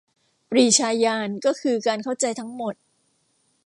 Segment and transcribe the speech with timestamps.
[0.49, 2.75] ปรีชาญาณก็คือการเข้าใจทั้งหมด